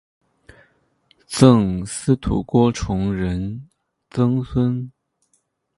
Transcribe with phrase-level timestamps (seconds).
[1.27, 3.69] 赠司徒郭崇仁
[4.09, 4.91] 曾孙。